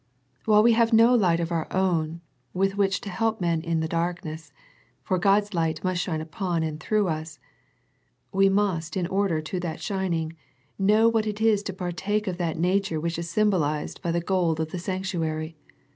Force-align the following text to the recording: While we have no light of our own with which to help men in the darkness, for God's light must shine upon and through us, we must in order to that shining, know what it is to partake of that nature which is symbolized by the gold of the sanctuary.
While 0.45 0.63
we 0.63 0.71
have 0.71 0.91
no 0.91 1.13
light 1.13 1.39
of 1.39 1.51
our 1.51 1.71
own 1.71 2.21
with 2.55 2.75
which 2.75 3.01
to 3.01 3.09
help 3.11 3.39
men 3.39 3.61
in 3.61 3.81
the 3.81 3.87
darkness, 3.87 4.51
for 5.03 5.19
God's 5.19 5.53
light 5.53 5.83
must 5.83 6.01
shine 6.01 6.21
upon 6.21 6.63
and 6.63 6.79
through 6.79 7.07
us, 7.07 7.37
we 8.31 8.49
must 8.49 8.97
in 8.97 9.05
order 9.05 9.41
to 9.41 9.59
that 9.59 9.79
shining, 9.79 10.33
know 10.79 11.07
what 11.07 11.27
it 11.27 11.39
is 11.39 11.61
to 11.61 11.71
partake 11.73 12.25
of 12.25 12.37
that 12.39 12.57
nature 12.57 12.99
which 12.99 13.19
is 13.19 13.29
symbolized 13.29 14.01
by 14.01 14.11
the 14.11 14.19
gold 14.21 14.59
of 14.59 14.71
the 14.71 14.79
sanctuary. 14.79 15.55